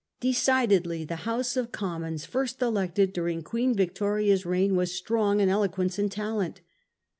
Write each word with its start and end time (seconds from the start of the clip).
Decidedly 0.19 1.05
the 1.05 1.15
House 1.29 1.55
of 1.55 1.71
Commons 1.71 2.25
first 2.25 2.59
elected 2.59 3.13
during 3.13 3.43
Queen 3.43 3.75
Victoria's 3.75 4.47
reign 4.47 4.75
was 4.75 4.91
strong 4.95 5.39
in 5.39 5.47
eloquence 5.47 5.99
and 5.99 6.11
talent. 6.11 6.61